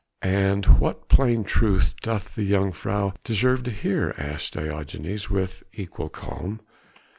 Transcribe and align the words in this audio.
"And 0.23 0.65
what 0.79 1.09
plain 1.09 1.43
truth 1.43 1.93
doth 2.01 2.33
the 2.33 2.49
jongejuffrouw 2.51 3.13
desire 3.23 3.57
to 3.57 3.69
hear?" 3.69 4.15
asked 4.17 4.53
Diogenes 4.53 5.29
with 5.29 5.61
equal 5.73 6.09
calm. 6.09 6.59